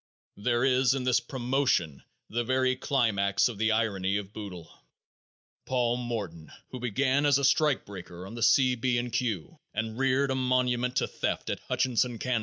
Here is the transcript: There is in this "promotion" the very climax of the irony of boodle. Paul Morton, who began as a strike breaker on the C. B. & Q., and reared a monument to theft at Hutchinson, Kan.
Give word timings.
There 0.37 0.65
is 0.65 0.95
in 0.95 1.03
this 1.03 1.19
"promotion" 1.19 2.01
the 2.27 2.43
very 2.43 2.75
climax 2.75 3.47
of 3.47 3.59
the 3.59 3.71
irony 3.71 4.17
of 4.17 4.33
boodle. 4.33 4.71
Paul 5.67 5.95
Morton, 5.97 6.51
who 6.71 6.79
began 6.79 7.23
as 7.23 7.37
a 7.37 7.43
strike 7.45 7.85
breaker 7.85 8.25
on 8.25 8.33
the 8.33 8.41
C. 8.41 8.73
B. 8.73 8.99
& 9.09 9.11
Q., 9.11 9.59
and 9.75 9.99
reared 9.99 10.31
a 10.31 10.35
monument 10.35 10.95
to 10.95 11.07
theft 11.07 11.51
at 11.51 11.59
Hutchinson, 11.67 12.17
Kan. 12.17 12.39